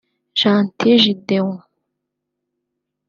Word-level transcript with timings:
Gentil 0.39 0.97
Gedeon 1.05 1.61